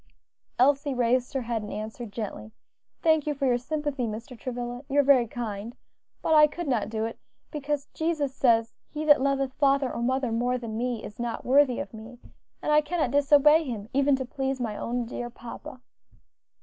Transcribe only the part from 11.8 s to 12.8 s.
me;' and